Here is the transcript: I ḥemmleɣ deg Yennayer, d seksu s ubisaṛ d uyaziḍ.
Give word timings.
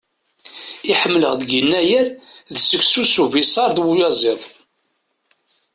I 0.91 0.93
ḥemmleɣ 0.99 1.33
deg 1.35 1.49
Yennayer, 1.53 2.07
d 2.53 2.55
seksu 2.59 3.03
s 3.13 3.15
ubisaṛ 3.23 3.69
d 3.73 3.77
uyaziḍ. 3.89 4.41